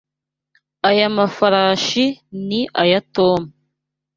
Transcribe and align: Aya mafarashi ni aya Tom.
Aya 0.89 1.07
mafarashi 1.17 2.05
ni 2.47 2.59
aya 2.81 2.99
Tom. 3.15 3.41